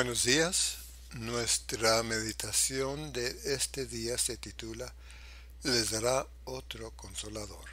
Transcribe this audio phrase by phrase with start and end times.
[0.00, 0.76] Buenos días.
[1.14, 4.94] Nuestra meditación de este día se titula
[5.64, 7.64] Les dará otro consolador.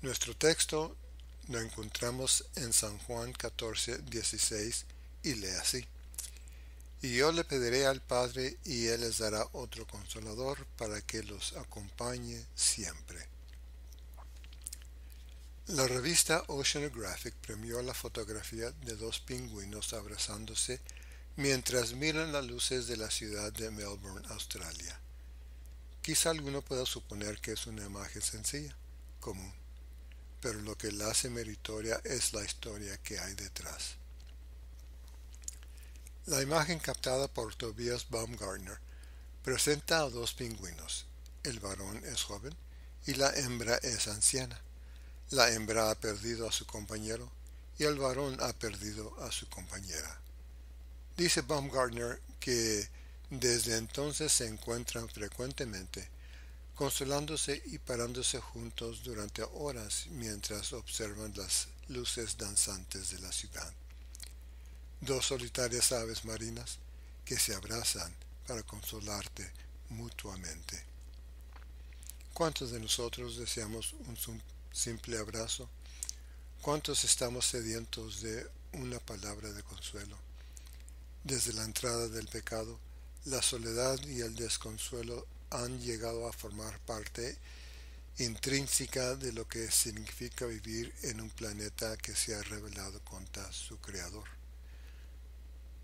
[0.00, 0.96] Nuestro texto
[1.48, 4.86] lo encontramos en San Juan 14, 16
[5.24, 5.86] y lee así.
[7.02, 11.52] Y yo le pediré al Padre y Él les dará otro consolador para que los
[11.58, 13.31] acompañe siempre.
[15.72, 20.82] La revista Oceanographic premió la fotografía de dos pingüinos abrazándose
[21.36, 25.00] mientras miran las luces de la ciudad de Melbourne, Australia.
[26.02, 28.76] Quizá alguno pueda suponer que es una imagen sencilla,
[29.18, 29.50] común,
[30.42, 33.94] pero lo que la hace meritoria es la historia que hay detrás.
[36.26, 38.78] La imagen captada por Tobias Baumgartner
[39.42, 41.06] presenta a dos pingüinos.
[41.44, 42.54] El varón es joven
[43.06, 44.60] y la hembra es anciana.
[45.30, 47.30] La hembra ha perdido a su compañero
[47.78, 50.20] y el varón ha perdido a su compañera.
[51.16, 52.88] Dice Baumgartner que
[53.30, 56.10] desde entonces se encuentran frecuentemente
[56.74, 63.72] consolándose y parándose juntos durante horas mientras observan las luces danzantes de la ciudad.
[65.00, 66.78] Dos solitarias aves marinas
[67.24, 68.12] que se abrazan
[68.46, 69.50] para consolarte
[69.90, 70.84] mutuamente.
[72.32, 74.16] ¿Cuántos de nosotros deseamos un
[74.72, 75.68] simple abrazo.
[76.62, 80.16] ¿Cuántos estamos sedientos de una palabra de consuelo?
[81.24, 82.78] Desde la entrada del pecado,
[83.26, 87.36] la soledad y el desconsuelo han llegado a formar parte
[88.18, 93.78] intrínseca de lo que significa vivir en un planeta que se ha revelado contra su
[93.78, 94.28] creador.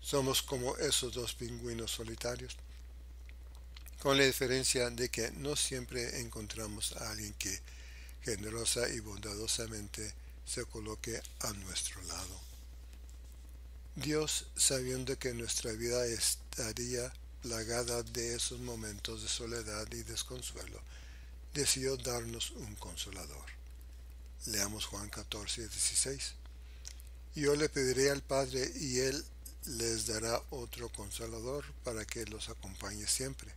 [0.01, 2.55] Somos como esos dos pingüinos solitarios,
[4.01, 7.59] con la diferencia de que no siempre encontramos a alguien que
[8.23, 10.13] generosa y bondadosamente
[10.45, 12.39] se coloque a nuestro lado.
[13.95, 20.81] Dios, sabiendo que nuestra vida estaría plagada de esos momentos de soledad y desconsuelo,
[21.53, 23.45] decidió darnos un consolador.
[24.45, 26.33] Leamos Juan 14, 16.
[27.35, 29.23] Yo le pediré al Padre y Él
[29.65, 33.51] les dará otro consolador para que los acompañe siempre.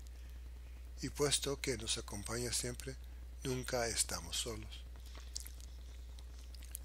[1.00, 2.96] Y puesto que nos acompaña siempre,
[3.44, 4.82] nunca estamos solos.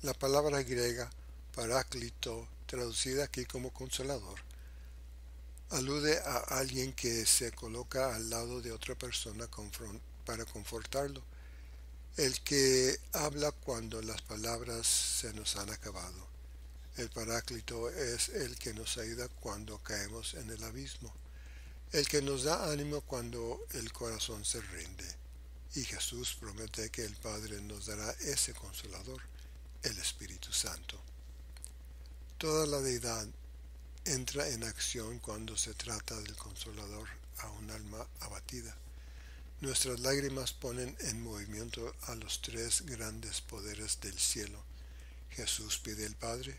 [0.01, 1.09] La palabra griega
[1.53, 4.39] paráclito, traducida aquí como consolador,
[5.71, 9.47] alude a alguien que se coloca al lado de otra persona
[10.25, 11.23] para confortarlo,
[12.17, 16.27] el que habla cuando las palabras se nos han acabado.
[16.97, 21.13] El paráclito es el que nos ayuda cuando caemos en el abismo,
[21.91, 25.26] el que nos da ánimo cuando el corazón se rinde
[25.77, 29.21] y Jesús promete que el Padre nos dará ese consolador,
[29.83, 30.99] el Espíritu Santo.
[32.39, 33.27] Toda la deidad
[34.03, 38.75] entra en acción cuando se trata del consolador a un alma abatida.
[39.61, 44.59] Nuestras lágrimas ponen en movimiento a los tres grandes poderes del cielo.
[45.29, 46.57] Jesús pide al Padre,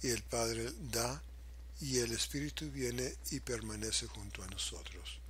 [0.00, 1.22] y el Padre da,
[1.82, 5.20] y el Espíritu viene y permanece junto a nosotros.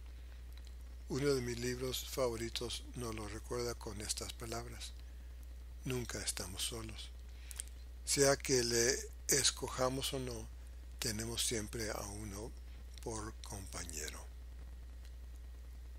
[1.09, 4.93] Uno de mis libros favoritos nos lo recuerda con estas palabras.
[5.85, 7.11] Nunca estamos solos.
[8.05, 10.49] Sea que le escojamos o no,
[10.99, 12.51] tenemos siempre a uno
[13.05, 14.21] por compañero.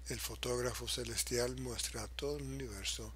[0.09, 3.13] El fotógrafo celestial muestra a todo el universo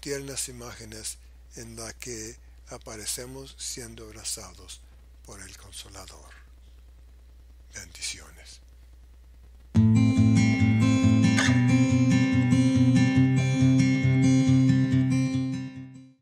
[0.00, 1.18] tiernas imágenes
[1.56, 2.36] en las que
[2.68, 4.82] aparecemos siendo abrazados
[5.26, 6.32] por el Consolador.
[7.74, 8.60] Bendiciones.